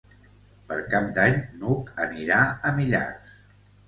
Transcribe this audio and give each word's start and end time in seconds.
Per 0.69 0.77
Cap 0.93 1.03
d'Any 1.17 1.37
n'Hug 1.59 1.91
anirà 2.05 2.39
a 2.71 2.73
Millars. 2.79 3.35